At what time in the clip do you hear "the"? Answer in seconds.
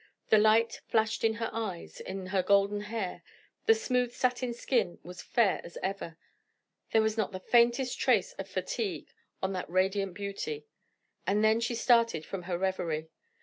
0.29-0.39, 3.67-3.75, 7.31-7.39